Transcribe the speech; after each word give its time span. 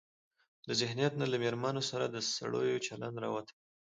له 0.67 0.73
ذهنيت 0.81 1.13
نه 1.21 1.25
له 1.31 1.37
مېرمنو 1.43 1.81
سره 1.89 2.05
د 2.09 2.15
سړيو 2.35 2.83
چلن 2.87 3.13
راوتى. 3.23 3.53